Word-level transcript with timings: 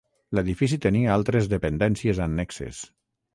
L'edifici 0.37 0.79
tenia 0.85 1.11
altres 1.17 1.49
dependències 1.51 2.23
annexes. 2.27 2.83